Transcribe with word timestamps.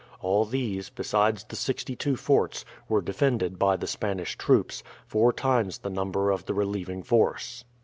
All 0.19 0.45
these, 0.45 0.89
besides 0.89 1.43
the 1.43 1.55
62 1.55 2.15
forts, 2.15 2.65
were 2.89 3.03
defended 3.03 3.59
by 3.59 3.77
the 3.77 3.85
Spanish 3.85 4.35
troops, 4.35 4.81
four 5.05 5.31
times 5.31 5.77
the 5.77 5.91
number 5.91 6.31
of 6.31 6.45
the 6.47 6.55
relieving 6.55 7.03
force. 7.03 7.63